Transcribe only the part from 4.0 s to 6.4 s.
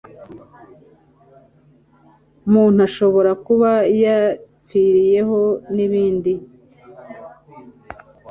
yapfiriyeho n ibindi